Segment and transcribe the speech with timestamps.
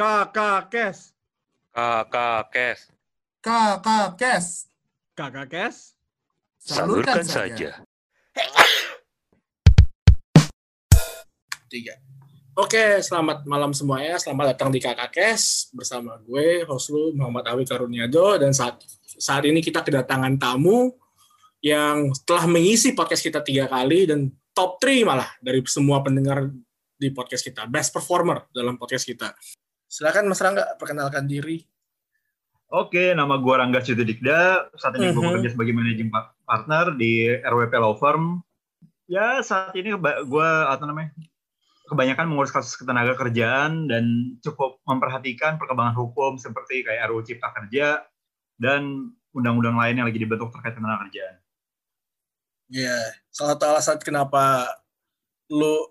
[0.00, 1.12] Kakak Kes.
[1.76, 2.88] Kakak Kes.
[3.44, 4.46] Kakak Kes.
[5.12, 5.76] Kakak Kes.
[6.56, 7.84] Salurkan saja.
[11.68, 12.00] Tiga.
[12.56, 14.16] Oke, selamat malam semuanya.
[14.16, 19.44] Selamat datang di Kakak Kes bersama gue, host lu Muhammad Awi Karuniado dan saat saat
[19.44, 20.96] ini kita kedatangan tamu
[21.60, 26.48] yang telah mengisi podcast kita tiga kali dan top 3 malah dari semua pendengar
[26.96, 29.36] di podcast kita, best performer dalam podcast kita.
[29.90, 31.66] Silakan Mas Rangga perkenalkan diri.
[32.70, 34.70] Oke, nama gue Rangga Dikda.
[34.78, 35.42] Saat ini gue Mhm.
[35.42, 38.38] bekerja sebagai managing pa- partner di RWP Law Firm.
[39.10, 41.10] Ya, saat ini gue atau namanya
[41.90, 48.06] kebanyakan mengurus kasus ketenaga kerjaan dan cukup memperhatikan perkembangan hukum seperti kayak RUU Cipta Kerja
[48.62, 51.42] dan undang-undang lain yang lagi dibentuk terkait tenaga kerjaan.
[52.70, 52.94] Ya,
[53.34, 54.70] salah satu alasan kenapa
[55.50, 55.90] lu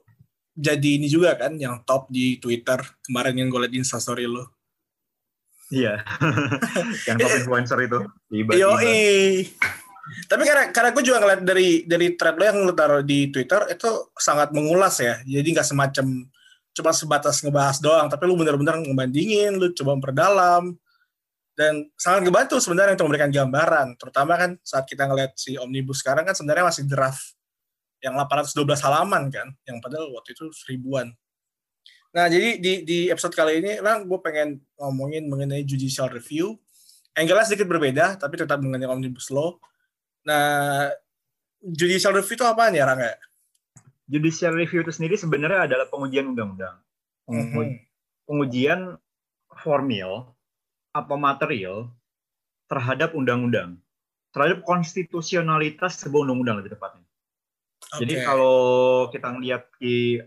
[0.60, 4.44] jadi ini juga kan yang top di Twitter kemarin yang gue liat di Instastory lu.
[5.72, 6.04] Iya,
[7.08, 8.60] yang top influencer itu tiba-tiba.
[8.60, 9.48] Yoi.
[10.26, 13.72] Tapi karena karena gue juga ngeliat dari dari thread lo yang lo taruh di Twitter
[13.72, 15.22] itu sangat mengulas ya.
[15.24, 16.06] Jadi nggak semacam
[16.76, 20.76] cuma sebatas ngebahas doang, tapi lu bener-bener ngebandingin, lu coba memperdalam
[21.56, 23.88] dan sangat ngebantu sebenarnya untuk memberikan gambaran.
[23.96, 27.39] Terutama kan saat kita ngeliat si omnibus sekarang kan sebenarnya masih draft
[28.00, 31.12] yang 812 halaman kan, yang padahal waktu itu seribuan.
[32.10, 36.58] Nah, jadi di, di episode kali ini, Bang, gue pengen ngomongin mengenai judicial review.
[37.14, 39.62] Angle-nya sedikit berbeda, tapi tetap mengenai Omnibus Law.
[40.26, 40.90] Nah,
[41.62, 43.14] judicial review itu apaan ya, Rangga?
[44.10, 46.78] Judicial review itu sendiri sebenarnya adalah pengujian undang-undang.
[47.30, 47.86] Mhm.
[48.26, 48.98] pengujian
[49.66, 50.34] formil
[50.94, 51.90] atau material
[52.70, 53.82] terhadap undang-undang,
[54.34, 57.09] terhadap konstitusionalitas sebuah undang-undang lebih tepatnya.
[57.98, 58.58] Jadi kalau
[59.10, 60.22] kita ngelihat di,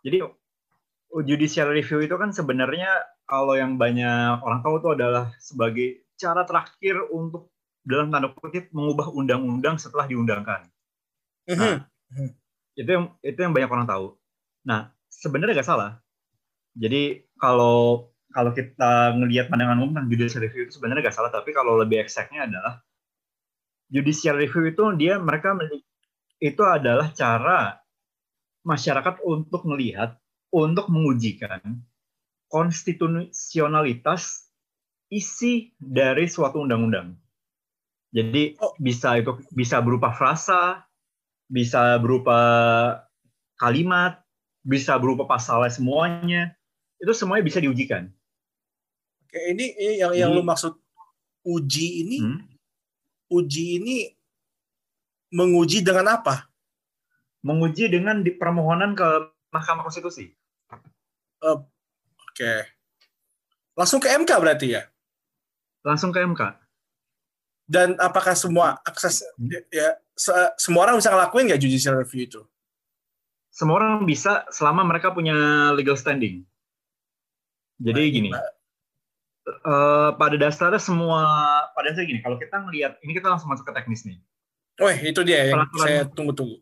[0.00, 0.24] jadi
[1.28, 7.04] judicial review itu kan sebenarnya kalau yang banyak orang tahu itu adalah sebagai cara terakhir
[7.12, 7.52] untuk
[7.84, 10.68] dalam tanda kutip mengubah undang-undang setelah diundangkan
[11.48, 12.30] Mhm.
[12.78, 14.06] itu yang itu yang banyak orang tahu.
[14.64, 15.98] Nah, sebenarnya nggak salah.
[16.78, 21.50] Jadi kalau kalau kita ngelihat pandangan umum tentang judicial review itu sebenarnya nggak salah, tapi
[21.50, 22.78] kalau lebih exactnya adalah
[23.90, 25.50] judicial review itu dia mereka
[26.40, 27.76] itu adalah cara
[28.64, 30.16] masyarakat untuk melihat
[30.50, 31.60] untuk mengujikan
[32.50, 34.50] konstitusionalitas
[35.12, 37.14] isi dari suatu undang-undang.
[38.10, 38.74] Jadi Oh.
[38.82, 40.82] bisa itu bisa berupa frasa,
[41.46, 42.34] bisa berupa
[43.54, 44.18] kalimat,
[44.66, 46.50] bisa berupa pasalnya semuanya.
[46.98, 48.10] Itu semuanya bisa diujikan.
[49.24, 50.74] Oke, ini, ini yang yang lu maksud
[51.46, 52.42] uji ini, Hmm.
[53.30, 53.96] uji ini
[55.30, 56.50] menguji dengan apa?
[57.40, 59.06] Menguji dengan di permohonan ke
[59.50, 60.30] Mahkamah Konstitusi.
[61.40, 62.54] Oke.
[63.74, 64.82] Langsung ke MK berarti ya?
[65.86, 66.42] Langsung ke MK.
[67.70, 69.22] Dan apakah semua akses
[69.70, 72.42] ya se- semua orang bisa ngelakuin nggak judicial review itu?
[73.48, 76.42] Semua orang bisa selama mereka punya legal standing.
[77.80, 81.24] Jadi Nah, gini, eh, pada dasarnya semua,
[81.72, 84.20] pada dasarnya gini, kalau kita ngelihat, ini kita langsung masuk ke teknis nih.
[84.80, 86.56] Weh, itu dia yang Peraturan- saya tunggu-tunggu.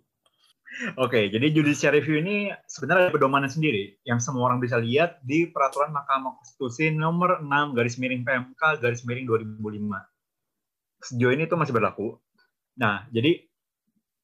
[0.95, 5.51] Oke, jadi judicial review ini sebenarnya ada pedomannya sendiri yang semua orang bisa lihat di
[5.51, 9.99] peraturan Mahkamah Konstitusi nomor 6 garis miring PMK garis miring 2005.
[11.03, 12.15] Sejauh ini itu masih berlaku.
[12.79, 13.43] Nah, jadi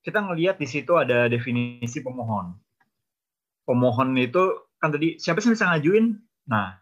[0.06, 2.55] kita ngelihat di situ ada definisi pemohon.
[3.66, 6.06] Pemohon itu kan tadi siapa sih yang bisa ngajuin?
[6.55, 6.78] Nah,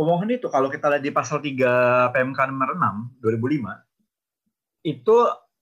[0.00, 3.84] pemohon itu kalau kita lihat di pasal 3 PMK nomor 6 2005
[4.86, 5.16] itu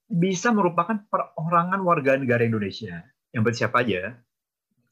[0.07, 3.03] bisa merupakan perorangan warga negara Indonesia
[3.35, 4.23] yang bersiapa aja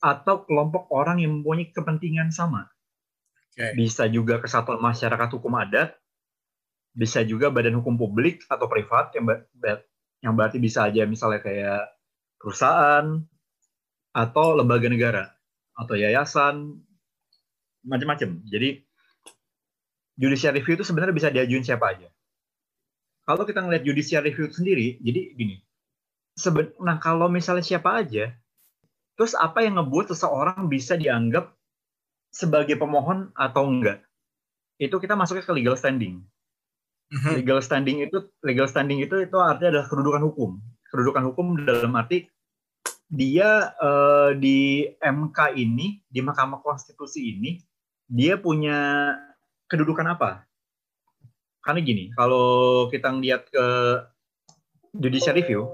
[0.03, 2.69] atau kelompok orang yang mempunyai kepentingan sama.
[3.55, 3.79] Oke.
[3.79, 5.95] Bisa juga kesatuan masyarakat hukum adat,
[6.93, 9.87] bisa juga badan hukum publik atau privat yang ber-
[10.21, 11.95] yang berarti bisa aja misalnya kayak
[12.37, 13.23] perusahaan
[14.11, 15.25] atau lembaga negara
[15.79, 16.83] atau yayasan
[17.87, 18.43] macam-macam.
[18.51, 18.83] Jadi
[20.19, 22.14] judicial review itu sebenarnya bisa diajuin siapa aja
[23.25, 25.57] kalau kita ngelihat judicial review sendiri, jadi gini.
[26.37, 28.37] Seben nah kalau misalnya siapa aja,
[29.17, 31.57] terus apa yang ngebuat seseorang bisa dianggap
[32.29, 34.05] sebagai pemohon atau enggak?
[34.77, 36.21] Itu kita masuknya ke legal standing.
[37.15, 37.31] Mhm.
[37.41, 40.51] Legal standing itu legal standing itu itu artinya adalah kedudukan hukum.
[40.93, 42.29] Kedudukan hukum dalam arti
[43.09, 47.63] dia eh, di MK ini, di Mahkamah Konstitusi ini,
[48.11, 49.13] dia punya
[49.71, 50.45] kedudukan apa?
[51.65, 53.67] Karena gini, kalau kita ngeliat ke
[55.01, 55.65] judicial review,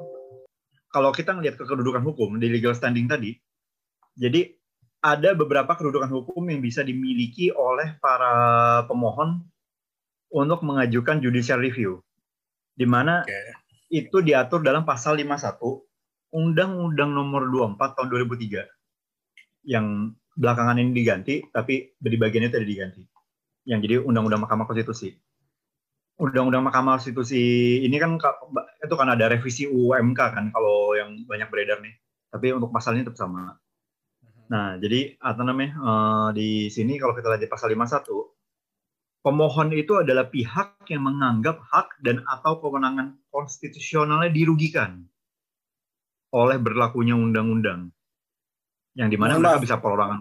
[0.94, 3.34] kalau kita ngeliat ke kedudukan hukum di legal standing tadi,
[4.14, 4.54] jadi
[5.02, 8.32] ada beberapa kedudukan hukum yang bisa dimiliki oleh para
[8.86, 9.42] pemohon
[10.30, 11.98] untuk mengajukan judicial review,
[12.78, 13.40] di mana Oke.
[13.90, 15.58] itu diatur dalam pasal 51
[16.30, 23.02] Undang-Undang Nomor 24 tahun 2003 yang belakangan ini diganti, tapi di bagian itu tidak diganti.
[23.66, 25.18] Yang jadi Undang-Undang Mahkamah Konstitusi.
[26.20, 27.40] Undang-Undang Mahkamah Konstitusi
[27.80, 28.44] ini kan ka-
[28.84, 31.96] itu kan ada revisi UMK kan kalau yang banyak beredar nih.
[32.28, 33.56] Tapi untuk pasalnya tetap sama.
[34.52, 38.04] Nah, jadi apa namanya eh, di sini kalau kita lihat di pasal 51
[39.20, 45.04] pemohon itu adalah pihak yang menganggap hak dan atau kewenangan konstitusionalnya dirugikan
[46.32, 47.90] oleh berlakunya undang-undang.
[48.96, 50.18] Yang di mana mereka bisa perorangan.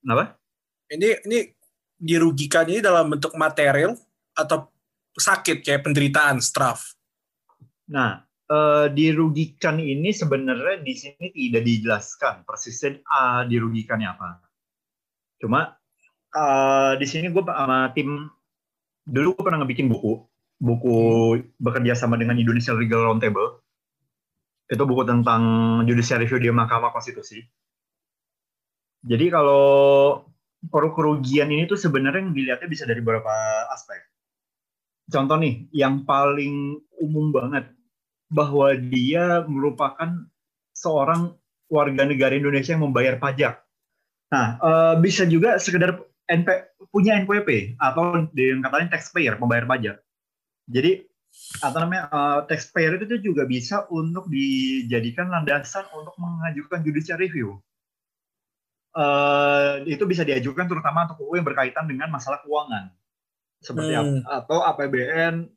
[0.00, 0.38] Kenapa?
[0.86, 1.38] Ini ini
[1.96, 3.98] dirugikan ini dalam bentuk material
[4.36, 4.70] atau
[5.16, 6.94] sakit kayak penderitaan, straf.
[7.88, 14.28] Nah, eh, dirugikan ini sebenarnya di sini tidak dijelaskan persisnya ah, dirugikannya apa.
[15.40, 15.72] Cuma
[16.30, 18.28] eh, di sini gue sama tim
[19.06, 20.20] dulu gue pernah ngebikin buku,
[20.60, 20.96] buku
[21.56, 23.62] bekerja sama dengan Indonesia Legal Roundtable.
[24.66, 25.42] Itu buku tentang
[25.86, 27.38] judicial review di Mahkamah Konstitusi.
[29.06, 30.26] Jadi kalau
[30.66, 33.30] keru- kerugian ini tuh sebenarnya dilihatnya bisa dari beberapa
[33.70, 34.15] aspek.
[35.06, 37.70] Contoh nih, yang paling umum banget
[38.26, 40.26] bahwa dia merupakan
[40.74, 41.38] seorang
[41.70, 43.62] warga negara Indonesia yang membayar pajak.
[44.34, 45.94] Nah, eh, bisa juga sekedar
[46.26, 46.48] NP,
[46.90, 49.96] punya NPWP atau yang katanya taxpayer, pembayar pajak.
[50.66, 51.06] Jadi
[51.62, 57.62] apa namanya eh, taxpayer itu juga bisa untuk dijadikan landasan untuk mengajukan judicial review.
[58.96, 62.90] Eh, itu bisa diajukan terutama untuk UU yang berkaitan dengan masalah keuangan
[63.60, 64.22] seperti Hmm.
[64.26, 65.48] atau APBN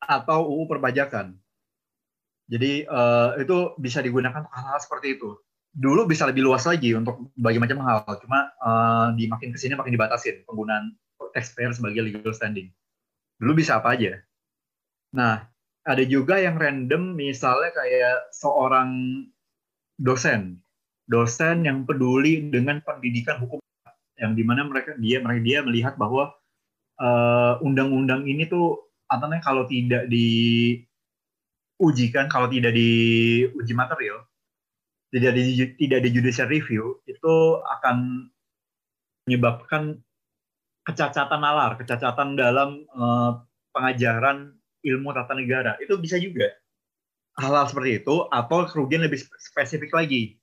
[0.00, 1.34] atau UU perpajakan.
[2.48, 5.32] Jadi eh, itu bisa digunakan hal-hal seperti itu.
[5.74, 9.74] Dulu bisa lebih luas lagi untuk bagi macam hal, cuma eh, di makin ke sini
[9.74, 10.92] makin dibatasin penggunaan
[11.32, 12.70] taxpayer sebagai legal standing.
[13.40, 14.22] Dulu bisa apa aja.
[15.14, 15.46] Nah,
[15.84, 19.22] ada juga yang random, misalnya kayak seorang
[19.98, 20.62] dosen,
[21.10, 23.58] dosen yang peduli dengan pendidikan hukum,
[24.18, 26.32] yang di mana mereka dia mereka dia melihat bahwa
[26.98, 30.88] eh, undang-undang ini tuh apa kalau tidak diujikan,
[32.26, 34.24] kalau tidak diuji material,
[35.14, 35.42] tidak di
[35.78, 37.34] tidak di judicial review itu
[37.78, 38.26] akan
[39.28, 40.02] menyebabkan
[40.84, 43.32] kecacatan nalar, kecacatan dalam eh,
[43.74, 44.54] pengajaran
[44.84, 45.76] ilmu tata negara.
[45.80, 46.50] Itu bisa juga
[47.40, 50.38] hal-hal seperti itu atau kerugian lebih spe- spesifik lagi.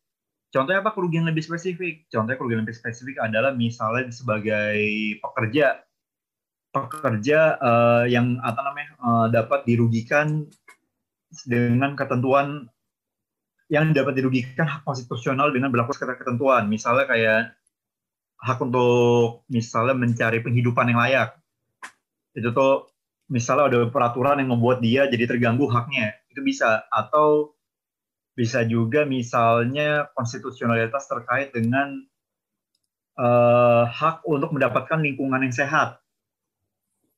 [0.52, 2.04] Contohnya apa kerugian lebih spesifik?
[2.12, 4.76] Contohnya kerugian lebih spesifik adalah misalnya sebagai
[5.24, 5.80] pekerja
[6.72, 10.48] pekerja eh, yang apa namanya eh, dapat dirugikan
[11.48, 12.68] dengan ketentuan
[13.72, 16.68] yang dapat dirugikan hak konstitusional dengan berlaku ketentuan.
[16.68, 17.42] Misalnya kayak
[18.42, 21.40] hak untuk misalnya mencari penghidupan yang layak.
[22.36, 22.92] Itu tuh
[23.32, 26.20] misalnya ada peraturan yang membuat dia jadi terganggu haknya.
[26.28, 27.56] Itu bisa atau
[28.36, 31.96] bisa juga misalnya konstitusionalitas terkait dengan
[33.16, 36.04] eh, hak untuk mendapatkan lingkungan yang sehat.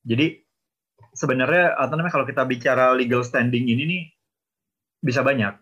[0.03, 0.43] Jadi
[1.15, 4.03] sebenarnya apa namanya kalau kita bicara legal standing ini nih
[4.99, 5.55] bisa banyak.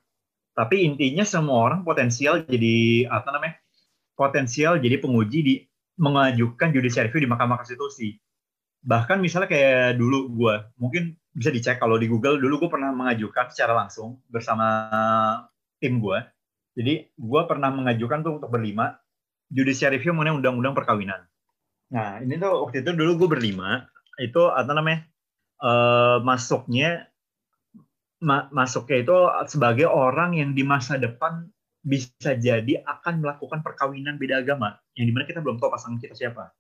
[0.51, 3.61] Tapi intinya semua orang potensial jadi apa namanya?
[4.21, 5.55] potensial jadi penguji di
[5.98, 8.13] mengajukan judicial review di Mahkamah Konstitusi.
[8.86, 13.50] Bahkan misalnya kayak dulu gue, mungkin bisa dicek kalau di Google, dulu gue pernah mengajukan
[13.50, 14.67] secara langsung bersama
[15.81, 16.21] tim gue.
[16.77, 18.98] Jadi gue pernah mengajukan tuh untuk berlima,
[19.50, 21.21] judicial review mengenai undang-undang perkawinan.
[21.93, 23.86] Nah ini tuh waktu itu dulu gue berlima,
[24.20, 25.08] itu apa namanya,
[25.62, 27.12] eh, masuknya
[28.22, 29.15] ma- masuknya itu
[29.50, 31.48] sebagai orang yang di masa depan
[31.82, 36.13] bisa jadi akan melakukan perkawinan beda agama yang di mana kita belum tahu pasangan kita
[36.13, 36.53] siapa.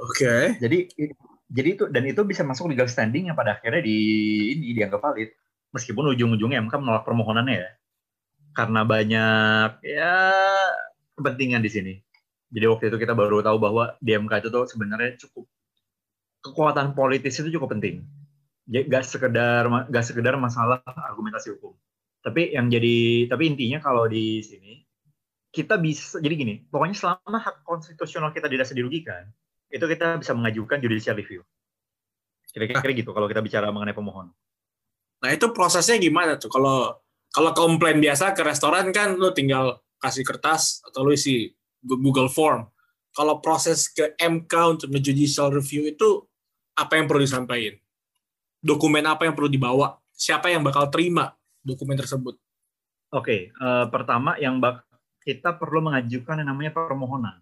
[0.00, 0.58] Oke.
[0.58, 0.90] Jadi
[1.50, 3.98] jadi itu dan itu bisa masuk legal standing yang pada akhirnya di
[4.58, 5.30] ini dianggap valid
[5.70, 7.70] meskipun ujung-ujungnya MK menolak permohonannya ya
[8.54, 10.14] karena banyak ya
[11.14, 11.94] kepentingan di sini.
[12.50, 15.46] Jadi waktu itu kita baru tahu bahwa di MK itu tuh sebenarnya cukup
[16.40, 18.04] kekuatan politis itu cukup penting.
[18.70, 21.76] Gak sekedar gak sekedar masalah argumentasi hukum.
[22.20, 24.84] Tapi yang jadi tapi intinya kalau di sini
[25.50, 29.26] kita bisa jadi gini, pokoknya selama hak konstitusional kita dirasa dirugikan,
[29.66, 31.42] itu kita bisa mengajukan judicial review.
[32.50, 34.30] Kira-kira gitu kalau kita bicara mengenai pemohon.
[35.20, 36.50] Nah itu prosesnya gimana tuh?
[36.50, 41.50] Kalau kalau komplain biasa ke restoran kan lu tinggal kasih kertas atau lu isi
[41.82, 42.66] Google Form.
[43.10, 46.29] Kalau proses ke MK untuk nge-judicial review itu
[46.76, 47.78] apa yang perlu disampaikan?
[48.60, 49.96] Dokumen apa yang perlu dibawa?
[50.12, 51.32] Siapa yang bakal terima
[51.64, 52.36] dokumen tersebut?
[53.10, 54.86] Oke, eh, pertama yang bak
[55.20, 57.36] kita perlu mengajukan yang namanya permohonan.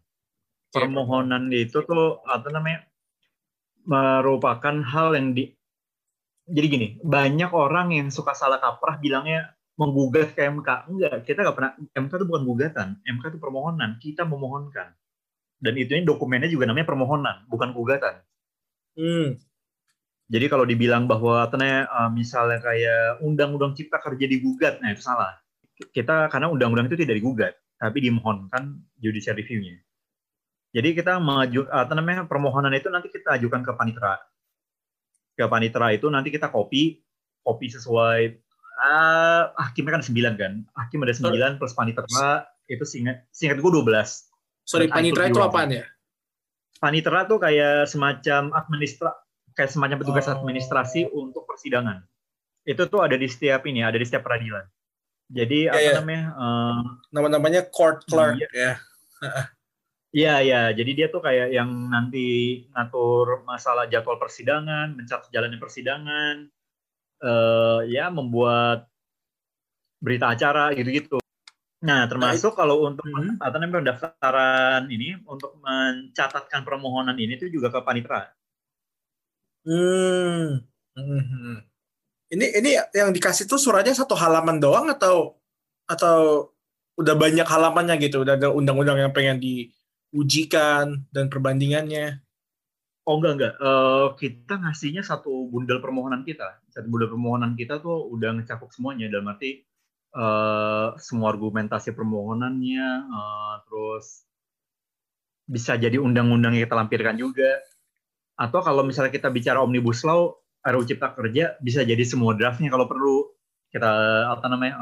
[0.68, 2.85] Oke, Permohonan itu tuh apa namanya
[3.88, 5.49] merupakan hal yang di
[6.49, 10.68] jadi gini, banyak orang yang suka salah kaprah bilangnya menggugat ke MK.
[10.88, 13.90] Enggak, kita nggak pernah MK itu bukan gugatan, MK itu permohonan.
[14.00, 14.97] Kita memohonkan.
[15.61, 18.25] Dan itu dokumennya juga namanya permohonan, bukan gugatan.
[18.98, 19.38] Hmm.
[20.28, 25.38] Jadi kalau dibilang bahwa ternyata uh, misalnya kayak undang-undang cipta kerja digugat, nah itu salah.
[25.72, 29.80] Kita karena undang-undang itu tidak digugat, tapi dimohonkan judicial review-nya.
[30.74, 34.20] Jadi kita maju apa namanya permohonan itu nanti kita ajukan ke panitera.
[35.32, 37.00] Ke panitera itu nanti kita copy,
[37.40, 38.20] copy sesuai
[38.84, 40.52] uh, hakimnya kan 9 kan.
[40.76, 43.88] Hakim ada 9 plus panitera itu singkat singkat gue 12.
[44.68, 45.88] Sorry, ikut itu apaan ya?
[46.78, 49.11] Panitera tuh kayak semacam administra
[49.52, 50.38] kayak semacam petugas Oh.
[50.38, 52.06] administrasi untuk persidangan.
[52.62, 54.62] Itu tuh ada di setiap ini, ada di setiap peradilan.
[55.28, 55.92] Jadi apa ya.
[55.99, 56.25] namanya?
[56.32, 56.78] eh,
[57.11, 58.49] Nama-namanya court clerk Iya.
[58.54, 58.73] ya.
[60.08, 60.62] Iya, iya.
[60.73, 62.26] Jadi dia tuh kayak yang nanti
[62.73, 66.35] ngatur masalah jadwal persidangan, mencatat jalannya persidangan,
[67.20, 68.88] eh ya membuat
[70.00, 71.18] berita acara gitu-gitu.
[71.87, 73.38] Nah, termasuk kalau untuk Hmm.
[73.38, 78.35] namanya pendaftaran ini untuk mencatatkan permohonan ini itu juga ke panitera.
[79.66, 80.62] Hmm.
[80.94, 81.54] Mhm.
[82.35, 85.38] Ini ini yang dikasih tuh suratnya satu halaman doang atau
[85.88, 86.50] atau
[86.99, 92.23] udah banyak halamannya gitu, udah ada undang-undang yang pengen diujikan dan perbandingannya.
[93.06, 96.58] Oh enggak enggak, Eh, kita ngasihnya satu bundel permohonan kita.
[96.73, 99.62] Satu bundel permohonan kita tuh udah ngecakup semuanya dalam arti
[100.14, 104.24] eh, semua argumentasi permohonannya, eh, terus
[105.48, 107.48] bisa jadi undang-undang yang kita lampirkan juga.
[108.38, 112.86] Atau kalau misalnya kita bicara omnibus law, RUU Cipta Kerja bisa jadi semua draftnya kalau
[112.86, 113.24] perlu
[113.72, 113.88] kita
[114.32, 114.76] apa namanya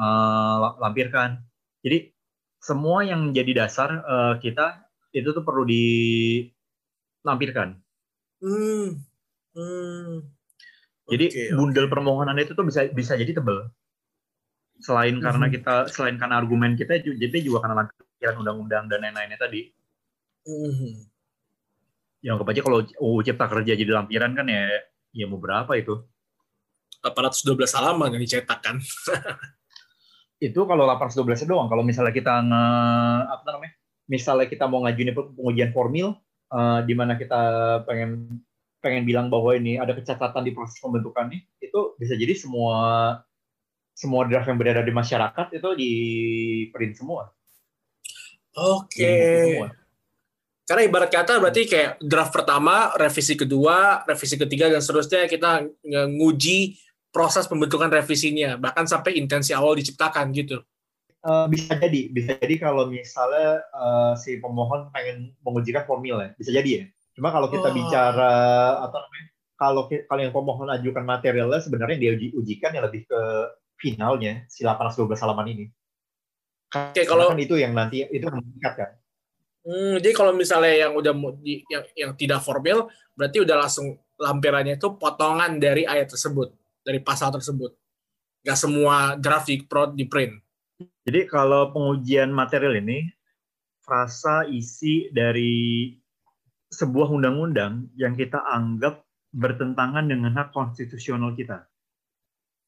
[0.61, 1.43] la- lampirkan.
[1.83, 2.13] Jadi
[2.59, 7.79] semua yang jadi dasar eh, kita itu tuh perlu dilampirkan.
[8.43, 9.01] Hmm.
[9.57, 10.29] Hmm.
[11.07, 11.93] Jadi Oke, bundel oke.
[11.95, 13.71] permohonan itu tuh bisa bisa jadi tebel.
[14.81, 15.53] Selain karena Mhm.
[15.57, 19.73] kita selain karena argumen kita jadi juga karena lampiran undang-undang dan lain-lainnya tadi.
[20.47, 20.93] Mhm.
[22.25, 24.69] Yang kebaca kalau UU Cipta Kerja jadi lampiran kan ya
[25.17, 26.05] ya mau berapa itu?
[27.01, 28.77] 812 halaman yang dicetak kan.
[30.37, 31.69] Itu kalau 812 doang.
[31.71, 32.65] Kalau misalnya kita nge
[33.33, 33.75] apa namanya?
[34.07, 36.13] Misalnya kita mau ngajuin pengujian formil
[36.53, 37.41] eh, di mana kita
[37.89, 38.43] pengen
[38.85, 43.19] pengen bilang bahwa ini ada kecacatan di proses pembentukannya, itu bisa jadi semua
[43.97, 45.93] semua draft yang beredar di masyarakat itu di
[46.69, 47.33] print semua.
[48.53, 49.09] Oke.
[49.57, 49.69] Semua.
[50.67, 55.65] Karena ibarat kata berarti kayak draft pertama, revisi kedua, revisi ketiga dan seterusnya kita
[56.13, 56.77] nguji
[57.15, 60.61] proses pembentukan revisinya, bahkan sampai intensi awal diciptakan gitu.
[61.27, 66.51] Eh, bisa jadi, bisa jadi kalau misalnya eh, si pemohon pengen mengujikan formil ya, bisa
[66.53, 66.85] jadi ya.
[67.17, 67.75] Cuma kalau kita Oh.
[67.75, 68.33] bicara
[68.85, 69.27] apa namanya,
[69.57, 73.21] kalau kalau yang pemohon ajukan materialnya sebenarnya yang dia uji, ujikan yang lebih ke
[73.77, 75.65] finalnya si 812 halaman ini.
[76.75, 78.91] Oke, kalau kan itu yang nanti itu yang mengikat kan.
[79.63, 81.15] hmm, jadi kalau misalnya yang udah
[81.45, 86.53] yang yang tidak formal, berarti udah langsung lampirannya itu potongan dari ayat tersebut,
[86.83, 87.77] dari pasal tersebut.
[88.43, 90.39] Gak semua draft di, pro- di print.
[91.07, 93.07] Jadi kalau pengujian material ini
[93.83, 95.95] frasa isi dari
[96.71, 101.67] sebuah undang-undang yang kita anggap bertentangan dengan hak konstitusional kita.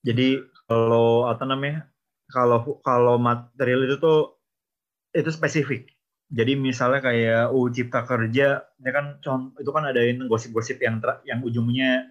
[0.06, 0.38] Jadi
[0.68, 1.88] kalau apa namanya?
[2.28, 4.36] Kalau kalau material itu tuh
[5.16, 5.88] itu spesifik.
[6.28, 9.16] Jadi misalnya kayak UU Cipta Kerja, ya kan
[9.56, 12.04] itu kan ada yang gosip-gosip yang ter- yang ujungnya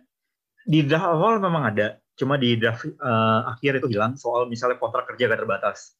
[0.65, 5.05] di draft awal memang ada, cuma di draft eh, akhir itu hilang soal misalnya kontrak
[5.13, 5.93] kerja gak terbatas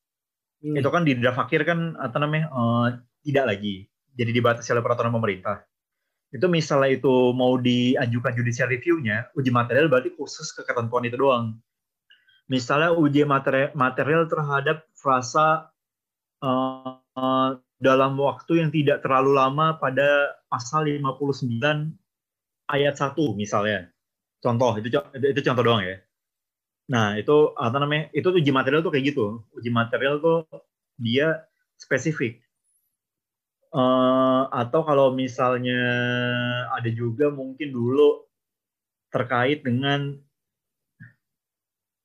[0.58, 0.74] Hmm.
[0.74, 2.88] itu kan di draft akhir kan apa namanya eh,
[3.30, 3.86] tidak lagi
[4.18, 5.62] jadi dibatasi oleh peraturan pemerintah
[6.34, 11.62] itu misalnya itu mau diajukan judicial review-nya uji material berarti khusus ke ketentuan itu doang
[12.48, 15.72] misalnya uji material, material terhadap frasa
[16.44, 21.94] eh, eh, dalam waktu yang tidak terlalu lama pada pasal 59
[22.68, 23.94] ayat 1 misalnya
[24.42, 25.98] contoh itu itu contoh doang ya
[26.88, 28.08] Nah, itu apa namanya?
[28.16, 29.44] Itu uji material tuh kayak gitu.
[29.60, 30.48] Uji material tuh
[30.96, 31.44] dia
[31.76, 32.40] spesifik.
[33.76, 35.82] Eh, atau kalau misalnya
[36.72, 38.24] ada juga mungkin dulu
[39.12, 40.16] terkait dengan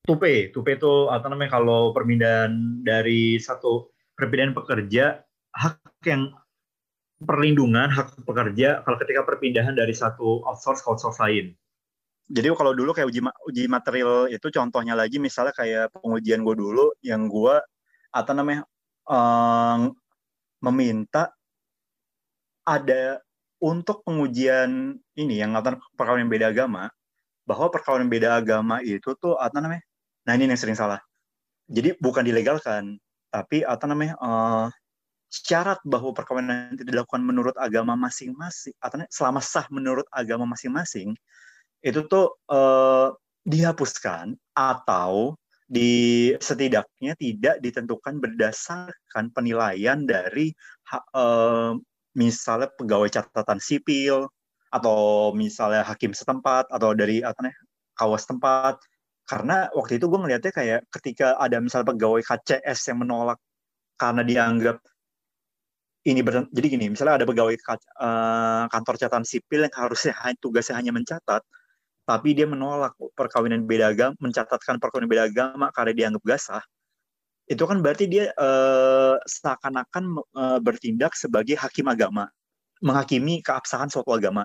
[0.03, 0.51] tupe.
[0.51, 1.59] Tupe itu apa namanya?
[1.59, 5.23] Kalau permindahan dari satu perpindahan pekerja,
[5.55, 6.35] hak yang
[7.23, 11.55] perlindungan hak pekerja kalau ketika perpindahan dari satu outsource ke outsource lain.
[12.33, 16.95] Jadi kalau dulu kayak uji uji material itu contohnya lagi misalnya kayak pengujian gue dulu
[17.05, 17.55] yang gue
[18.15, 18.63] apa namanya
[19.11, 19.79] eh,
[20.63, 21.35] meminta
[22.63, 23.19] ada
[23.63, 26.91] untuk pengujian ini yang ngatakan perkawinan beda agama
[27.47, 29.83] bahwa perkawinan beda agama itu tuh apa namanya?
[30.27, 31.01] Nah ini yang sering salah.
[31.71, 32.99] Jadi bukan dilegalkan,
[33.33, 34.15] tapi apa namanya?
[34.19, 34.69] eh,
[35.33, 41.17] syarat bahwa perkawinan itu dilakukan menurut agama masing-masing, atau selama sah menurut agama masing-masing,
[41.81, 43.09] itu tuh eh,
[43.49, 45.35] dihapuskan atau
[45.73, 50.53] di setidaknya tidak ditentukan berdasarkan penilaian dari
[50.93, 51.73] eh,
[52.13, 54.29] misalnya pegawai catatan sipil
[54.73, 57.53] atau misalnya hakim setempat atau dari namanya
[57.97, 58.77] kawas tempat
[59.33, 63.41] karena waktu itu gue ngelihatnya kayak ketika ada misalnya pegawai KCS yang menolak
[63.97, 64.77] karena dianggap
[66.05, 70.37] ini ber- jadi gini misalnya ada pegawai K- eh, kantor catatan sipil yang harusnya ha-
[70.37, 71.41] tugasnya hanya mencatat
[72.05, 76.63] tapi dia menolak perkawinan beda agama mencatatkan perkawinan beda agama karena dianggap gasah
[77.49, 80.05] itu kan berarti dia eh, seakan-akan
[80.37, 82.29] eh, bertindak sebagai hakim agama
[82.85, 84.45] menghakimi keabsahan suatu agama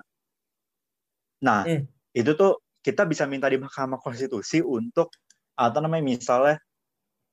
[1.44, 1.84] nah Hmm.
[2.16, 2.56] itu tuh
[2.88, 5.12] kita bisa minta di Mahkamah Konstitusi untuk
[5.52, 6.56] atau namanya misalnya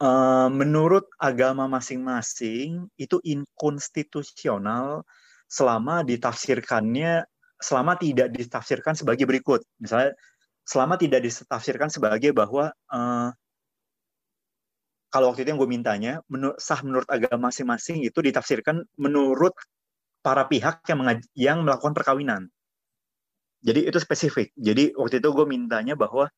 [0.04, 5.08] eh, menurut agama masing-masing itu inkonstitusional
[5.48, 7.24] selama ditafsirkannya
[7.56, 9.64] selama tidak ditafsirkan sebagai berikut.
[9.80, 10.12] Misalnya
[10.68, 13.30] selama tidak ditafsirkan sebagai bahwa eh,
[15.08, 19.56] kalau waktu itu yang gue mintanya menur- sah menurut agama masing-masing itu ditafsirkan menurut
[20.20, 21.00] para pihak yang
[21.32, 22.52] yang melakukan perkawinan
[23.66, 26.30] jadi itu spesifik jadi waktu itu gue mintanya bahwa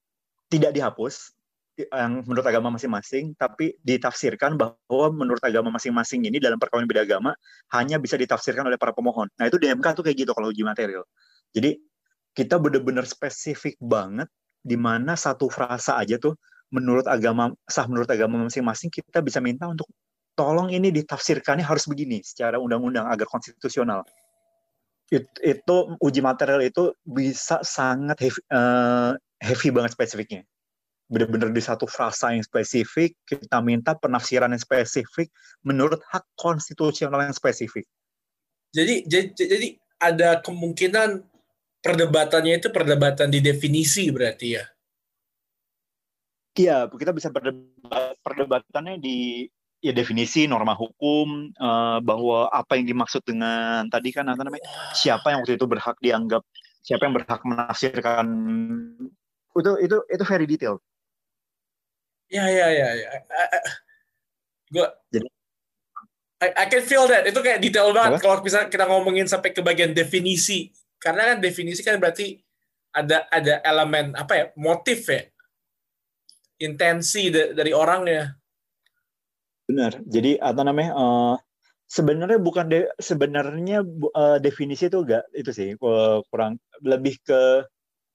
[0.48, 1.36] tidak dihapus
[1.78, 7.38] yang menurut agama masing-masing, tapi ditafsirkan bahwa menurut agama masing-masing ini dalam perkawinan beda agama
[7.78, 9.30] hanya bisa ditafsirkan oleh para pemohon.
[9.38, 11.06] Nah itu di MK tuh kayak gitu kalau uji material.
[11.54, 11.78] Jadi
[12.34, 14.26] kita benar-benar spesifik banget
[14.66, 16.34] di mana satu frasa aja tuh
[16.74, 19.88] menurut agama sah menurut agama masing-masing kita bisa minta untuk
[20.34, 24.02] tolong ini ditafsirkannya harus begini secara undang-undang agar konstitusional.
[25.08, 30.44] It- itu uji material itu bisa sangat heavy, eh, heavy banget spesifiknya
[31.08, 35.32] benar-benar di satu frasa yang spesifik, kita minta penafsiran yang spesifik
[35.64, 37.88] menurut hak konstitusional yang spesifik.
[38.76, 39.68] Jadi, jadi jadi
[39.98, 41.24] ada kemungkinan
[41.80, 44.66] perdebatannya itu perdebatan di definisi berarti ya.
[46.58, 53.22] Iya, kita bisa berdebat, perdebatannya di ya definisi norma hukum eh, bahwa apa yang dimaksud
[53.22, 56.42] dengan tadi kan apa namanya siapa yang waktu itu berhak dianggap
[56.82, 58.26] siapa yang berhak menafsirkan
[59.58, 60.82] itu itu itu very detailed.
[62.30, 63.10] Ya ya ya ya.
[64.68, 65.32] Gue Jadi-
[66.38, 68.22] I, I can feel that itu kayak detail banget Apa?
[68.22, 70.70] kalau bisa kita ngomongin sampai ke bagian definisi
[71.02, 72.38] karena kan definisi kan berarti
[72.94, 75.26] ada ada elemen apa ya motif ya
[76.62, 78.38] intensi da- dari orangnya
[79.68, 80.00] Benar.
[80.08, 80.92] Jadi apa namanya?
[80.96, 81.36] eh,
[81.88, 83.84] sebenarnya bukan de- sebenarnya
[84.22, 85.70] eh, definisi itu enggak itu sih
[86.32, 87.42] kurang lebih ke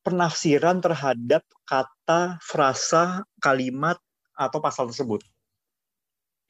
[0.02, 3.96] penafsiran terhadap kata, frasa, kalimat
[4.34, 5.22] atau pasal tersebut.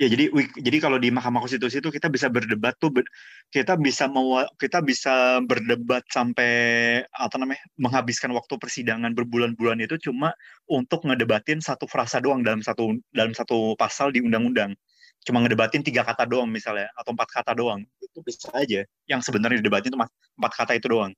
[0.01, 2.91] Ya jadi jadi kalau di Mahkamah Konstitusi itu kita bisa berdebat tuh
[3.53, 4.09] kita bisa
[4.57, 6.51] kita bisa berdebat sampai
[7.13, 10.33] apa namanya menghabiskan waktu persidangan berbulan-bulan itu cuma
[10.67, 14.75] untuk ngedebatin satu frasa doang dalam satu dalam satu pasal di undang-undang
[15.23, 17.87] cuma ngedebatin tiga kata doang misalnya atau empat kata doang.
[18.03, 18.83] Itu bisa aja.
[19.07, 19.99] Yang sebenarnya didebatin itu
[20.39, 21.13] empat kata itu doang.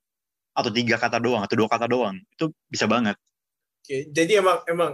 [0.55, 2.15] Atau tiga kata doang atau dua kata doang.
[2.31, 3.17] Itu bisa banget.
[3.85, 4.91] Oke, jadi emang emang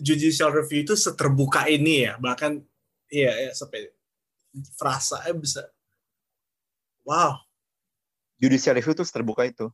[0.00, 2.16] judicial review itu seterbuka ini ya.
[2.16, 2.64] Bahkan
[3.12, 3.92] iya ya sampai
[4.76, 5.68] frasa eh, bisa.
[7.04, 7.44] Wow.
[8.40, 9.68] Judicial review itu terbuka itu.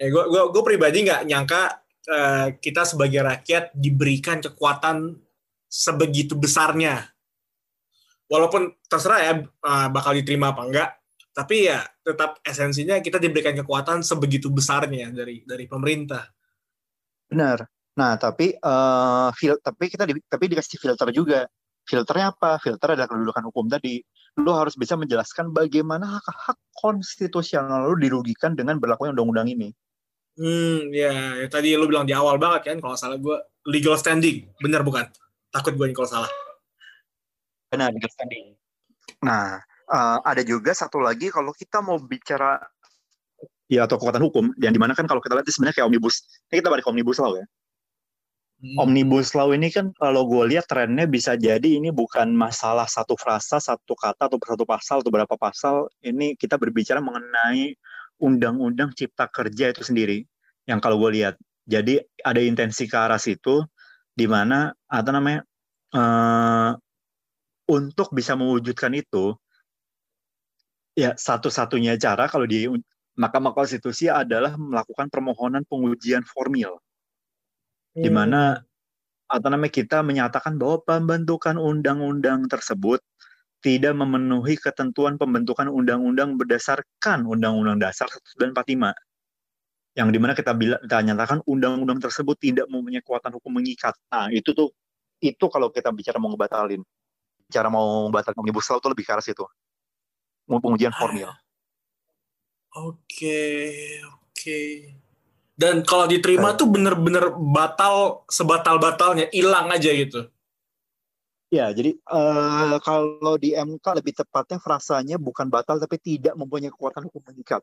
[0.00, 1.62] Eh, gue gue gue pribadi nggak nyangka
[2.08, 5.20] eh, kita sebagai rakyat diberikan kekuatan
[5.70, 7.13] sebegitu besarnya.
[8.34, 10.88] Walaupun terserah ya eh, bakal diterima apa enggak,
[11.34, 16.22] tapi ya tetap esensinya kita diberikan kekuatan sebegitu besarnya dari dari pemerintah.
[17.30, 17.58] benar
[18.00, 21.40] nah tapi eh fil tapi kita di- tapi dikasih filter juga
[21.90, 24.02] filternya apa filter adalah kedudukan hukum tadi
[24.42, 29.68] lu harus bisa menjelaskan bagaimana hak hak konstitusional lu dirugikan dengan berlakunya undang-undang ini
[30.34, 33.36] Hmm, ya, ya tadi lu bilang di awal banget kan, kalau salah gue
[33.70, 35.06] legal standing, bener bukan?
[35.54, 36.30] Takut gue kalau salah.
[37.74, 38.46] Benar, legal standing.
[39.26, 39.58] Nah,
[39.90, 42.62] eh, ada juga satu lagi kalau kita mau bicara
[43.68, 46.16] ya atau kekuatan hukum, yang di mana kan kalau kita lihat ini sebenarnya kayak omnibus.
[46.52, 47.46] Ini kita balik omnibus law ya.
[48.64, 48.86] Hmm.
[48.86, 53.58] Omnibus law ini kan kalau gue lihat trennya bisa jadi ini bukan masalah satu frasa,
[53.60, 55.90] satu kata atau satu pasal atau berapa pasal.
[56.00, 57.74] Ini kita berbicara mengenai
[58.22, 60.24] undang-undang cipta kerja itu sendiri.
[60.64, 61.34] Yang kalau gue lihat,
[61.68, 63.64] jadi ada intensi ke arah situ,
[64.14, 65.44] di mana apa namanya
[65.92, 66.70] eh,
[67.68, 69.36] untuk bisa mewujudkan itu
[70.94, 72.68] ya satu-satunya cara kalau di
[73.14, 76.82] Mahkamah Konstitusi adalah melakukan permohonan pengujian formil.
[77.94, 78.58] Di mana
[79.30, 82.98] atau namanya kita menyatakan bahwa pembentukan undang-undang tersebut
[83.62, 88.92] tidak memenuhi ketentuan pembentukan undang-undang berdasarkan Undang-Undang Dasar 1945
[89.94, 93.94] yang di mana kita bila, kita nyatakan undang-undang tersebut tidak mempunyai kekuatan hukum mengikat.
[94.10, 94.74] Nah itu tuh
[95.22, 96.82] itu kalau kita bicara mau ngebatalin,
[97.48, 99.44] bicara mau batalin omnibus law itu lebih ke arah situ,
[100.48, 101.30] pengujian formil.
[102.74, 103.40] Oke,
[104.02, 104.60] oke.
[105.54, 110.26] Dan kalau diterima tuh bener-bener batal sebatal-batalnya, hilang aja gitu.
[111.54, 117.06] Ya, jadi eh, kalau di MK lebih tepatnya frasanya bukan batal tapi tidak mempunyai kekuatan
[117.06, 117.62] hukum mengikat.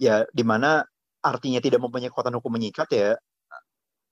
[0.00, 0.88] Ya, di mana
[1.20, 3.20] artinya tidak mempunyai kekuatan hukum mengikat ya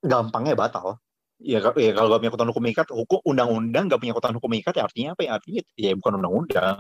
[0.05, 1.01] gampangnya batal.
[1.39, 4.75] Ya, ya kalau gak punya kekuatan hukum mengikat, hukum undang-undang gak punya kekuatan hukum mengikat
[4.75, 5.31] ya artinya apa ya?
[5.39, 6.79] Artinya ya bukan undang-undang.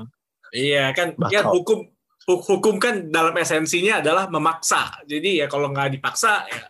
[0.50, 1.78] Iya kan, ya hukum
[2.26, 5.04] hu- hukum kan dalam esensinya adalah memaksa.
[5.06, 6.66] Jadi ya kalau nggak dipaksa ya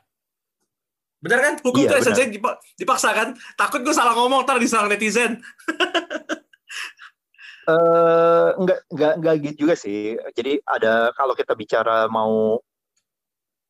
[1.18, 1.54] Bener kan?
[1.58, 2.02] Hukum Iya, benar.
[2.04, 3.28] esensinya dipa- dipaksa kan?
[3.58, 5.40] Takut gue salah ngomong ntar diserang netizen.
[7.68, 10.16] Eh enggak enggak enggak gitu juga sih.
[10.32, 12.56] Jadi ada kalau kita bicara mau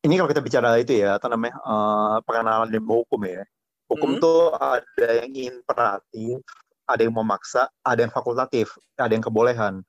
[0.07, 1.59] ini kalau kita bicara itu ya, apa namanya?
[1.59, 3.43] eh pengenalan ilmu hukum ya.
[3.89, 4.21] Hukum Hmm.
[4.21, 6.45] tuh ada yang imperatif,
[6.85, 9.81] ada yang memaksa, ada yang fakultatif, ada yang kebolehan.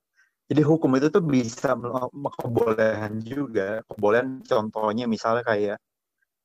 [0.51, 1.77] Jadi hukum itu tuh bisa
[2.41, 3.85] kebolehan juga.
[3.87, 5.79] Kebolehan contohnya misalnya kayak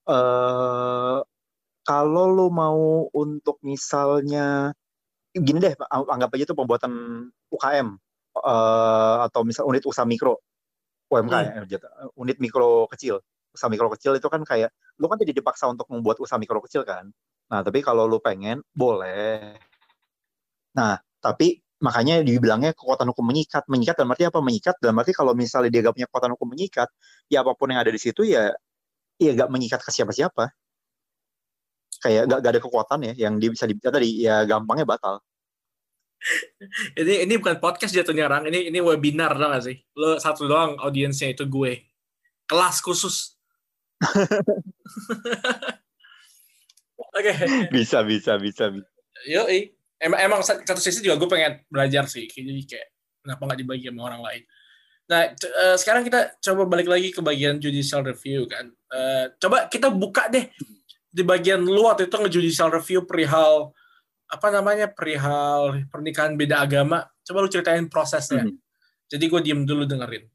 [0.05, 1.17] eh
[1.85, 4.73] kalau lu mau untuk misalnya
[5.33, 6.91] gini deh, anggap aja tuh pembuatan
[7.49, 7.87] UKM
[8.45, 10.37] eh, atau misal unit usaha mikro
[11.09, 11.87] UMKM gitu,
[12.19, 13.21] unit mikro kecil
[13.55, 16.83] usaha mikro kecil itu kan kayak lu kan tidak dipaksa untuk membuat usaha mikro kecil
[16.83, 17.07] kan
[17.45, 19.58] nah tapi kalau lu pengen boleh
[20.73, 25.36] nah tapi makanya dibilangnya kekuatan hukum mengikat mengikat dalam arti apa mengikat dalam arti kalau
[25.36, 26.89] misalnya dia gak punya kekuatan hukum mengikat
[27.27, 28.49] ya apa pun yang ada di situ ya
[29.19, 30.55] ya gak mengikat ke siapa-siapa
[31.99, 35.19] kayak gak, gak ada kekuatan ya yang dia bisa di, tadi ya gampangnya batal
[36.99, 38.49] Ini ini bukan podcast jatuhnya orang.
[38.49, 39.77] Ini ini webinar tau gak sih?
[39.93, 41.86] Lo satu doang audiensnya itu gue.
[42.49, 43.38] Kelas khusus.
[47.15, 47.32] Oke.
[47.75, 48.88] bisa bisa bisa, bisa.
[49.25, 49.47] Yo,
[50.04, 52.28] emang emang satu sisi juga gue pengen belajar sih.
[52.28, 52.88] Jadi kayak
[53.23, 54.43] kenapa nggak dibagi sama orang lain.
[55.06, 58.69] Nah, eh, sekarang kita coba balik lagi ke bagian judicial review kan.
[58.69, 60.49] Eh, coba kita buka deh
[61.15, 63.71] di bagian lu waktu itu nge-judicial review perihal
[64.25, 67.06] apa namanya perihal pernikahan beda agama.
[67.23, 68.43] Coba lu ceritain prosesnya.
[68.43, 68.58] Mhm.
[69.06, 70.25] Jadi gue diem dulu dengerin.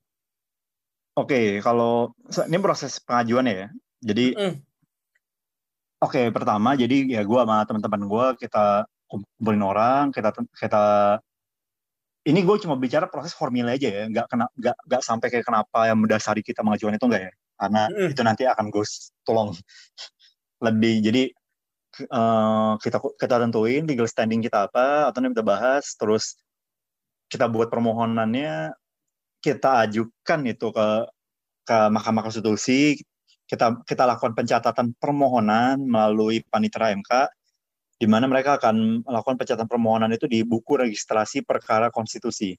[1.19, 2.14] Oke, kalau
[2.47, 3.69] ini proses pengajuan ya.
[4.01, 4.55] Jadi Mm.
[6.00, 10.84] Oke pertama jadi ya gua sama teman-teman gua kita kumpulin orang, kita kita
[12.28, 15.88] ini gue cuma bicara proses formilnya aja ya, nggak kena nggak nggak sampai kayak kenapa
[15.88, 18.12] yang mendasari kita mengajukan itu enggak ya, karena Mm.
[18.12, 18.84] itu nanti akan gue
[19.26, 19.50] tolong
[20.62, 20.94] lebih.
[21.02, 21.22] Jadi
[22.06, 26.38] eh, kita kita tentuin legal standing kita apa, atau kita bahas, terus
[27.32, 28.74] kita buat permohonannya,
[29.42, 30.88] kita ajukan itu ke
[31.66, 33.00] ke Mahkamah Konstitusi,
[33.50, 37.10] kita kita lakukan pencatatan permohonan melalui panitera MK,
[37.98, 42.54] di mana mereka akan melakukan pencatatan permohonan itu di buku registrasi perkara konstitusi.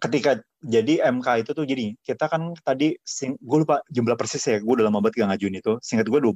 [0.00, 4.56] Ketika jadi MK itu tuh jadi kita kan tadi sing, gue lupa jumlah persis ya,
[4.58, 5.72] gue udah lama banget gak ngajuin itu.
[5.84, 6.32] Singkat gue 12.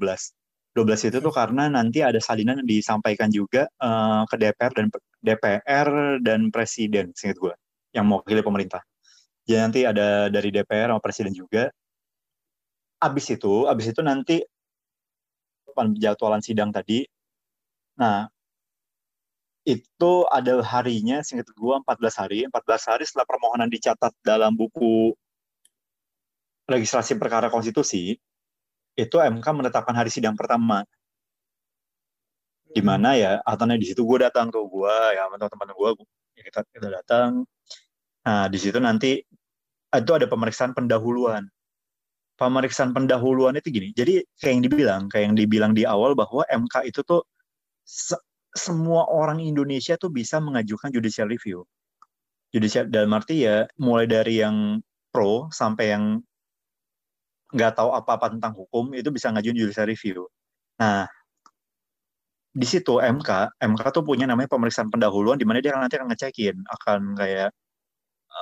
[0.76, 4.86] 12 itu tuh karena nanti ada salinan yang disampaikan juga eh, ke DPR dan
[5.24, 5.88] DPR
[6.20, 7.54] dan presiden, singkat gue,
[7.96, 8.84] yang mewakili pemerintah.
[9.48, 11.72] Jadi nanti ada dari DPR sama presiden juga.
[12.96, 14.40] Abis itu, abis itu nanti
[15.76, 17.04] penjadwalan sidang tadi.
[18.00, 18.28] Nah,
[19.66, 22.38] itu ada harinya, singkat gua 14 hari.
[22.48, 25.12] 14 hari setelah permohonan dicatat dalam buku
[26.66, 28.16] registrasi perkara konstitusi,
[28.96, 30.82] itu MK menetapkan hari sidang pertama.
[32.66, 35.90] Di mana ya, atau di situ gue datang tuh gue ya teman-teman gue,
[36.36, 37.46] ya kita kita datang.
[38.26, 39.22] Nah, di situ nanti
[39.94, 41.46] itu ada pemeriksaan pendahuluan.
[42.36, 43.88] Pemeriksaan pendahuluan itu gini.
[43.96, 47.24] Jadi kayak yang dibilang, kayak yang dibilang di awal bahwa MK itu tuh
[47.84, 48.20] se-
[48.52, 51.64] semua orang Indonesia tuh bisa mengajukan judicial review.
[52.52, 54.80] Judicial dalam arti ya mulai dari yang
[55.12, 56.20] pro sampai yang
[57.56, 60.28] nggak tahu apa-apa tentang hukum itu bisa ngajuin judicial review.
[60.76, 61.08] Nah,
[62.56, 66.56] di situ MK, MK tuh punya namanya pemeriksaan pendahuluan di mana dia nanti akan ngecekin,
[66.64, 67.48] akan kayak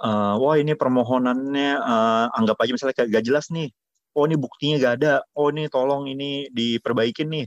[0.07, 3.71] eh, wah ini permohonannya eh, anggap aja misalnya gak jelas nih.
[4.15, 5.13] Oh ini buktinya gak ada.
[5.35, 7.45] Oh ini tolong ini diperbaikin nih.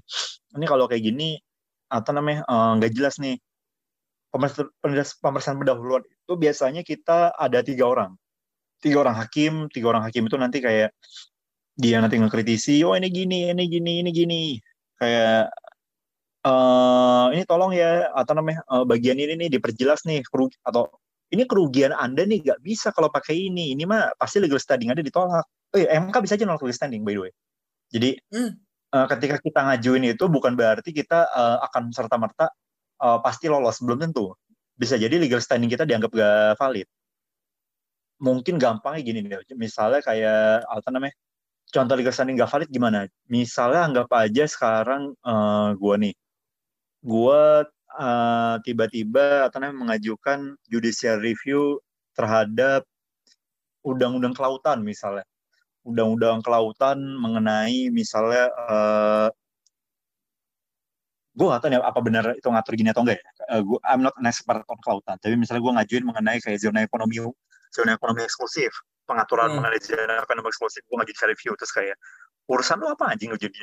[0.55, 1.39] Ini kalau kayak gini
[1.87, 3.39] apa namanya eh, nggak jelas nih.
[4.37, 8.11] pemeriksaan, pendahuluan itu biasanya kita ada tiga orang
[8.83, 10.93] tiga orang hakim tiga orang hakim itu nanti kayak
[11.77, 14.41] dia nanti ngekritisi oh ini gini ini gini ini gini
[14.97, 15.49] kayak
[16.47, 20.89] eh ini tolong ya atau namanya eh, bagian ini nih diperjelas nih kerugi, atau
[21.33, 25.01] ini kerugian anda nih nggak bisa kalau pakai ini ini mah pasti legal standing ada
[25.03, 27.33] ditolak oh ya MK bisa aja nolak legal standing by the way.
[27.91, 28.51] Jadi Hmm.
[28.93, 32.47] eh, ketika kita ngajuin itu bukan berarti kita eh, akan serta merta
[32.97, 34.33] pasti lolos belum tentu.
[34.73, 36.89] Bisa jadi legal standing kita dianggap gak valid.
[38.17, 41.13] Mungkin gampangnya gini deh misalnya kayak apa namanya
[41.69, 43.05] contoh legal standing gak valid gimana?
[43.29, 46.15] Misalnya anggap aja sekarang eh, gua nih.
[47.05, 47.69] Gua
[48.01, 51.77] eh, tiba-tiba atau namanya mengajukan judicial review
[52.17, 52.81] terhadap
[53.85, 55.23] undang-undang kelautan misalnya
[55.87, 59.29] undang-undang kelautan mengenai misalnya eh,
[61.37, 63.29] gue gak tahu nih apa benar itu ngatur gini atau enggak ya.
[63.55, 66.83] Eh, gua, I'm not an expert on kelautan, tapi misalnya gue ngajuin mengenai kayak zona
[66.83, 67.21] ekonomi
[67.71, 68.73] zona ekonomi eksklusif,
[69.05, 69.61] pengaturan Hmm.
[69.61, 71.95] mengenai zona ekonomi eksklusif, gue ngajuin review terus kayak
[72.49, 73.53] urusan lu apa anjing ngajuin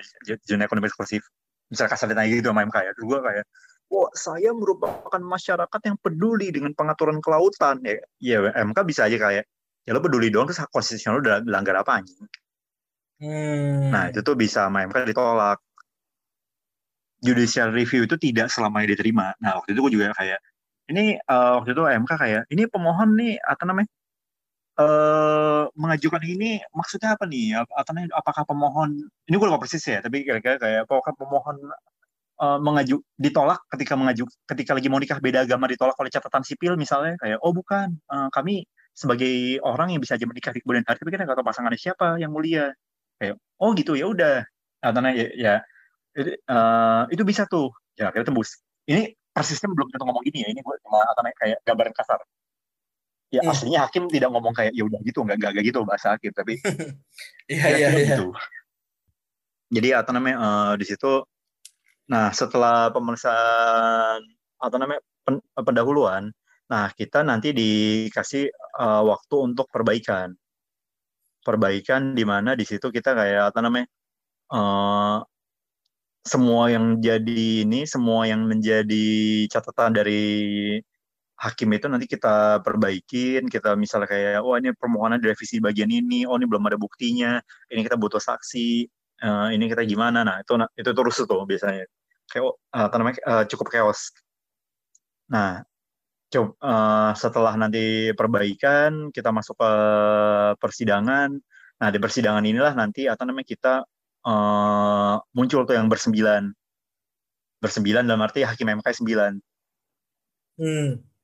[0.47, 1.23] zona ekonomi eksklusif?
[1.69, 3.47] Misalnya kasar ditanya gitu sama MK ya, terus gue kayak
[3.93, 7.85] Wah, saya merupakan masyarakat yang peduli dengan pengaturan kelautan.
[7.85, 9.45] Ya, ya MK bisa aja kayak,
[9.85, 12.25] ya lo peduli doang, terus konstitusional udah melanggar apa anjing?
[13.21, 13.93] Hmm.
[13.93, 15.61] Nah, itu tuh bisa sama MK ditolak.
[17.25, 19.33] Judicial review itu tidak selamanya diterima.
[19.41, 20.41] Nah, waktu itu gue juga kayak,
[20.93, 23.89] ini eh, waktu itu MK kayak, ini pemohon nih, apa namanya,
[24.75, 27.57] eh mengajukan ini maksudnya apa nih?
[27.65, 28.91] Atau apakah pemohon,
[29.29, 31.57] ini gue lupa persis ya, tapi kira-kira kayak, apakah pemohon
[32.43, 36.75] eh, mengaju ditolak ketika mengaju ketika lagi mau nikah beda agama ditolak oleh catatan sipil
[36.77, 41.03] misalnya kayak oh bukan eh, kami sebagai orang yang bisa aja menikah di kemudian hari
[41.03, 42.71] tapi kita nggak tahu pasangannya siapa yang mulia
[43.19, 44.47] kayak oh gitu ya udah
[44.79, 45.55] atau ya, ya
[46.15, 50.49] itu, eh, itu bisa tuh ya kita tembus ini persisnya belum tentu ngomong gini ya
[50.55, 52.23] ini gue cuma atau kayak gambaran kasar
[53.35, 53.51] ya Hmm.
[53.51, 56.55] aslinya hakim tidak ngomong kayak ya udah gitu nggak nggak gitu bahasa hakim tapi
[57.51, 58.09] Iya iya kira-kira iya.
[58.15, 58.27] gitu.
[59.75, 61.13] Jadi apa namanya eh, di situ,
[62.07, 64.23] nah setelah pemeriksaan
[64.61, 66.31] atau namanya pen- pendahuluan,
[66.71, 70.29] nah kita nanti dikasih eh, waktu untuk perbaikan,
[71.45, 73.87] perbaikan di mana di situ kita kayak apa namanya
[74.55, 75.19] eh,
[76.25, 79.05] semua yang jadi ini, semua yang menjadi
[79.53, 80.25] catatan dari
[81.37, 86.41] hakim itu nanti kita perbaikin, kita misalnya kayak, oh ini permohonan direvisi bagian ini, oh
[86.41, 88.69] ini belum ada buktinya, ini kita butuh saksi,
[89.21, 91.85] eh, ini kita gimana, nah itu itu terus tuh biasanya,
[92.33, 94.09] kayak apa namanya eh, cukup chaos.
[95.29, 95.61] Nah,
[96.35, 99.73] coba setelah nanti perbaikan, kita masuk ke
[100.59, 101.31] persidangan.
[101.79, 103.75] Nah di persidangan inilah nanti apa namanya kita
[104.27, 106.51] eh, muncul tuh yang bersembilan,
[107.63, 109.33] bersembilan dalam arti hakim MK sembilan.
[110.59, 111.15] Hmm.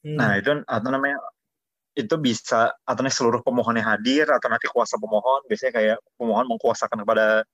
[0.00, 0.16] Hmm.
[0.16, 1.20] Nah, itu atau namanya
[1.92, 7.02] itu bisa atau namanya seluruh pemohonnya hadir atau nanti kuasa pemohon biasanya kayak pemohon mengkuasakan
[7.04, 7.44] kepada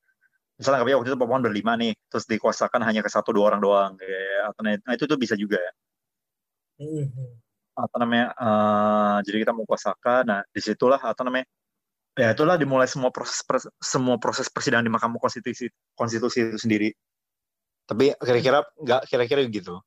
[0.60, 3.92] misalnya kayak waktu itu pemohon berlima nih terus dikuasakan hanya ke satu dua orang doang
[3.98, 5.58] kayak atau nah itu tuh bisa juga
[6.76, 7.08] Hmm.
[7.76, 11.48] atau namanya eh, jadi kita mengkuasakan nah di situlah atau namanya
[12.16, 16.88] ya itulah dimulai semua proses pers- semua proses persidangan di Mahkamah Konstitusi konstitusi itu sendiri
[17.88, 19.80] tapi kira-kira nggak kira-kira gitu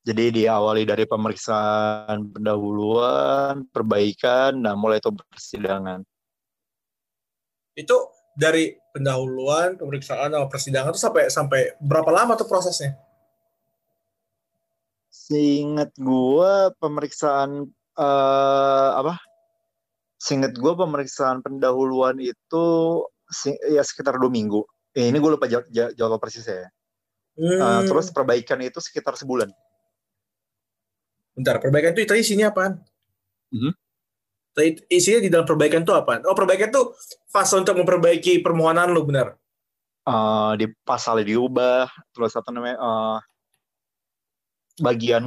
[0.00, 6.00] jadi diawali dari pemeriksaan pendahuluan, perbaikan, nah mulai itu persidangan.
[7.76, 12.96] Itu dari pendahuluan, pemeriksaan, sama persidangan itu sampai sampai berapa lama tuh prosesnya?
[15.30, 19.14] Seingat gua pemeriksaan eh, apa?
[20.18, 22.66] Seingat gua pemeriksaan pendahuluan itu
[23.70, 24.66] ya sekitar dua minggu.
[24.90, 26.68] Eh, ini gue lupa jawab, jawab persisnya ya.
[27.38, 27.86] Eh, Hmm.
[27.86, 29.54] terus perbaikan itu sekitar sebulan.
[31.38, 32.82] Bentar, perbaikan itu tadi isinya apaan?
[33.54, 33.70] Mhm.
[34.50, 36.26] Tadi isinya di dalam perbaikan itu apaan?
[36.26, 36.90] Oh, perbaikan itu
[37.30, 39.38] fase untuk memperbaiki permohonan lu, benar?
[40.10, 42.76] Eh, di pasalnya diubah, terus apa namanya?
[42.82, 43.18] eh,
[44.80, 45.24] bagian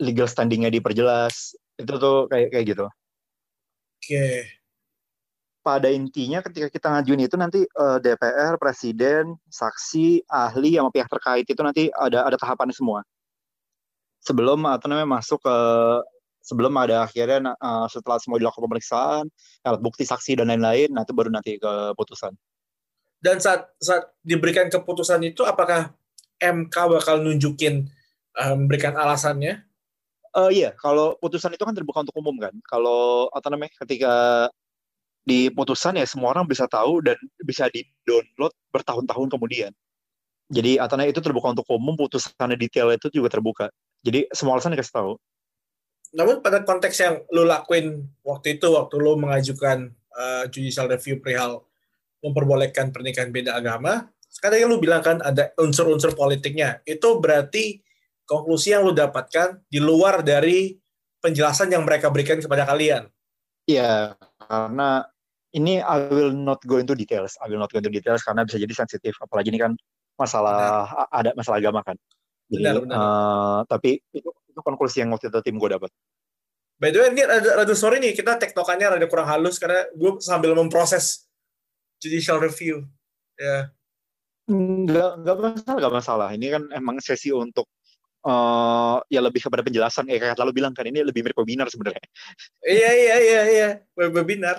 [0.00, 1.54] legal standingnya diperjelas.
[1.78, 2.86] Itu tuh kayak kayak gitu.
[4.04, 4.44] Oke.
[5.64, 11.48] pada intinya ketika kita ngajuin itu nanti eh, DPR, presiden, saksi, ahli sama pihak terkait
[11.48, 13.00] itu nanti ada ada tahapannya semua.
[14.20, 15.56] Sebelum atau namanya masuk ke
[16.44, 19.24] sebelum ada akhirnya eh, setelah semua dilakukan pemeriksaan,
[19.64, 22.36] alat bukti saksi dan lain-lain, itu baru nanti ke putusan.
[23.24, 25.96] Dan saat saat diberikan keputusan itu apakah
[26.36, 27.88] MK bakal nunjukin
[28.34, 29.62] memberikan alasannya?
[30.34, 32.54] Eh iya, kalau putusan itu kan terbuka untuk umum kan.
[32.66, 34.14] Kalau apa namanya ketika
[35.24, 39.72] di putusan ya semua orang bisa tahu dan bisa di-download bertahun-tahun kemudian.
[40.52, 43.72] Jadi atau itu terbuka untuk umum, putusannya detail itu juga terbuka.
[44.04, 45.12] Jadi semua alasan dikasih tahu.
[46.14, 51.64] Namun pada konteks yang lu lakuin waktu itu, waktu lu mengajukan uh, judicial review perihal
[52.20, 56.84] memperbolehkan pernikahan beda agama, sekarang yang lu bilang kan ada unsur-unsur politiknya.
[56.84, 57.80] Itu berarti
[58.24, 60.76] konklusi yang lu dapatkan di luar dari
[61.20, 63.08] penjelasan yang mereka berikan kepada kalian.
[63.64, 64.12] Iya,
[64.44, 65.08] karena
[65.56, 67.38] ini I will not go into details.
[67.40, 69.16] I will not go into details karena bisa jadi sensitif.
[69.24, 69.72] Apalagi ini kan
[70.20, 71.96] masalah ada masalah agama kan.
[72.52, 72.96] Jadi, Benar, benar.
[73.00, 75.88] eh, tapi itu, itu konklusi yang waktu itu tim gue dapat.
[76.76, 80.20] By the way, ini ada, rada sorry nih, kita tektokannya rada kurang halus karena gue
[80.20, 81.24] sambil memproses
[82.02, 82.84] judicial review.
[83.40, 83.72] Ya,
[84.44, 86.28] Nggak, nggak masalah, nggak masalah.
[86.36, 87.64] Ini kan emang sesi untuk
[88.24, 90.08] eh ya lebih kepada penjelasan.
[90.08, 92.04] Eh, kayak lalu bilang kan ini lebih mirip webinar sebenarnya.
[92.64, 94.56] iya iya iya iya, Web- webinar.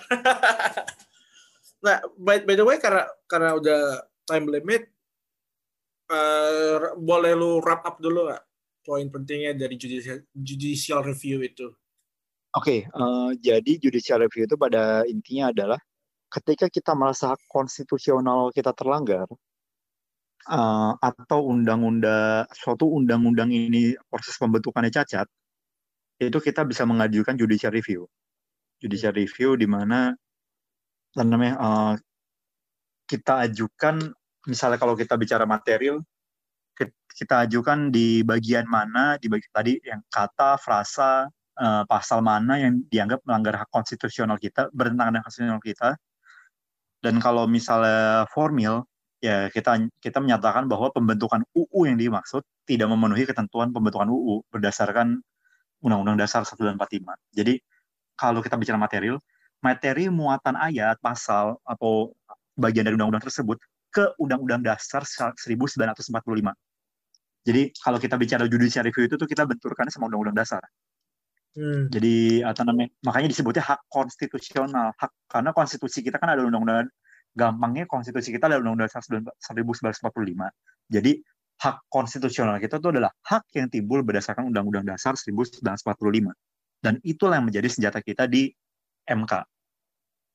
[1.86, 3.82] nah, by, by the way, karena karena udah
[4.30, 4.86] time limit,
[6.14, 8.44] eh, boleh lu wrap up dulu nggak
[8.86, 11.74] poin pentingnya dari judicial, judicial review itu?
[12.54, 15.82] Oke, eh, jadi judicial review itu pada intinya adalah
[16.30, 19.26] ketika kita merasa konstitusional kita terlanggar
[20.44, 25.28] eh, atau undang-undang suatu undang-undang ini proses pembentukannya cacat,
[26.22, 28.08] itu kita bisa mengajukan judicial review.
[28.80, 30.12] Judicial review di mana
[31.16, 31.94] namanya eh,
[33.06, 34.02] kita ajukan
[34.50, 36.02] misalnya kalau kita bicara material
[36.76, 42.60] ki- kita ajukan di bagian mana di bagian tadi yang kata frasa eh, pasal mana
[42.60, 45.90] yang dianggap melanggar hak konstitusional kita, bertentangan dengan hak konstitusional kita.
[47.00, 48.82] Dan kalau misalnya formil,
[49.24, 55.22] ya kita kita menyatakan bahwa pembentukan UU yang dimaksud tidak memenuhi ketentuan pembentukan UU berdasarkan
[55.84, 57.14] Undang-Undang Dasar 1945.
[57.36, 57.62] Jadi
[58.16, 59.20] kalau kita bicara material,
[59.60, 62.16] materi muatan ayat, pasal atau
[62.56, 63.60] bagian dari undang-undang tersebut
[63.92, 66.56] ke Undang-Undang Dasar 1945.
[67.46, 70.64] Jadi kalau kita bicara judicial review itu tuh kita benturkannya sama Undang-Undang Dasar.
[71.56, 71.88] Hmm.
[71.88, 72.92] Jadi apa namanya?
[73.08, 74.92] Makanya disebutnya hak konstitusional.
[75.00, 76.92] Hak karena konstitusi kita kan ada undang-undang
[77.36, 80.10] gampangnya konstitusi kita ada undang-undang Dasar 1945.
[80.88, 81.20] Jadi
[81.56, 85.62] hak konstitusional kita itu adalah hak yang timbul berdasarkan undang-undang Dasar 1945.
[86.80, 88.48] Dan itulah yang menjadi senjata kita di
[89.06, 89.34] MK.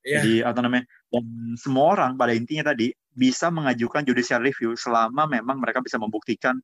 [0.00, 0.20] Iya.
[0.20, 0.84] Jadi apa namanya?
[1.12, 1.24] Dan
[1.56, 6.56] semua orang pada intinya tadi bisa mengajukan judicial review selama memang mereka bisa membuktikan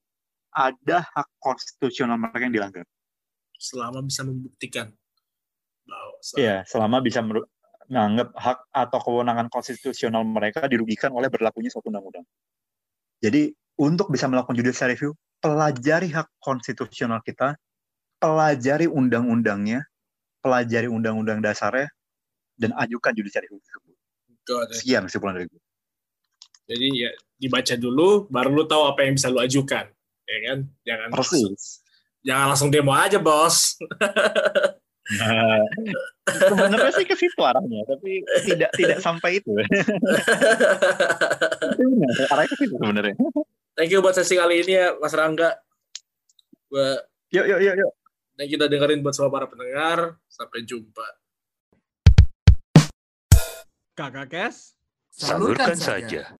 [0.57, 2.85] ada hak konstitusional mereka yang dilanggar.
[3.57, 4.89] Selama bisa membuktikan
[5.85, 7.49] bahwa Iya, selama bisa meru-
[7.87, 12.27] menganggap hak atau kewenangan konstitusional mereka dirugikan oleh berlakunya suatu undang-undang.
[13.23, 17.55] Jadi, untuk bisa melakukan judicial review, pelajari hak konstitusional kita,
[18.19, 19.87] pelajari undang-undangnya,
[20.43, 21.89] pelajari undang-undang dasarnya,
[22.57, 23.95] dan ajukan judicial review tersebut.
[24.75, 25.63] Sekian kesimpulan dari gue.
[26.67, 29.87] Jadi ya dibaca dulu, baru lu tahu apa yang bisa lu ajukan,
[30.27, 30.59] ya kan?
[30.83, 31.83] Jangan Persis.
[32.27, 33.79] jangan langsung demo aja bos.
[35.07, 35.63] Nah,
[36.27, 39.55] sebenarnya sih ke situ arahnya, tapi tidak tidak sampai itu.
[41.79, 43.15] Benar, arahnya ke situ sebenarnya.
[43.79, 45.55] Thank you buat sesi kali ini ya Mas Rangga.
[46.67, 46.99] Gua
[47.35, 47.91] Yuk, yuk, yuk, yuk.
[48.39, 50.15] thank you udah dengerin buat semua para pendengar.
[50.31, 51.03] Sampai jumpa.
[53.99, 54.79] Kakak Kes?
[55.11, 56.31] Salurkan saja.